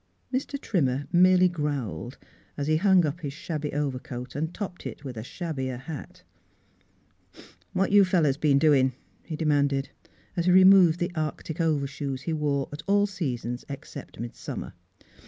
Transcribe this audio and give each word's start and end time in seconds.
Mr. 0.33 0.59
Trimmer 0.59 1.05
merely 1.11 1.47
growled 1.47 2.17
as 2.57 2.65
he 2.65 2.73
Miss 2.73 2.81
Philura's 2.81 2.87
Wedding 2.95 3.01
Gozvn 3.03 3.03
hung 3.03 3.11
up 3.13 3.21
his 3.21 3.33
shabby 3.33 3.73
overcoat 3.73 4.35
and 4.35 4.51
topped 4.51 4.87
it 4.87 5.03
with 5.03 5.15
a 5.15 5.23
shabbier 5.23 5.77
hat. 5.77 6.23
'•What 7.75 7.91
you 7.91 8.03
fellows 8.03 8.37
been 8.37 8.57
doin'?" 8.57 8.93
he 9.23 9.35
demanded, 9.35 9.91
as 10.35 10.45
he 10.47 10.51
removed 10.51 10.97
the 10.99 11.11
arctic 11.13 11.61
over 11.61 11.85
shoes 11.85 12.23
he 12.23 12.33
wore 12.33 12.67
at 12.73 12.81
all 12.87 13.05
seasons 13.05 13.63
except 13.69 14.19
mid 14.19 14.35
summer. 14.35 14.73